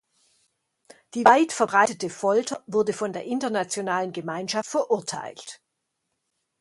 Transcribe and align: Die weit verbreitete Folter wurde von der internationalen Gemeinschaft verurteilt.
Die 1.13 1.25
weit 1.25 1.51
verbreitete 1.53 2.09
Folter 2.09 2.63
wurde 2.65 2.91
von 2.91 3.13
der 3.13 3.25
internationalen 3.25 4.11
Gemeinschaft 4.13 4.67
verurteilt. 4.67 5.61